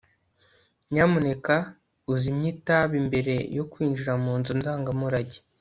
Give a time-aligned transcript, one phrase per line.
[0.93, 1.55] nyamuneka
[2.13, 5.39] uzimye itabi mbere yo kwinjira mu nzu ndangamurage